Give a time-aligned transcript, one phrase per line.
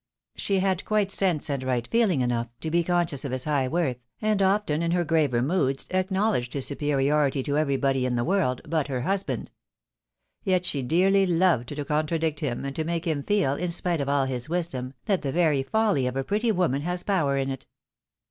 [0.35, 3.97] She had quite sense and right feehng enough to be conscious of his high worth,
[4.19, 8.87] and often in her graver moods, acknowledged his superiority to everybody in the world, but
[8.87, 9.51] her husband.
[10.43, 14.09] Yet she dearly loved to contradict him, and to make him feel, in spite of
[14.09, 17.67] all his wisdom, that the very folly of a pretty woman has power in it.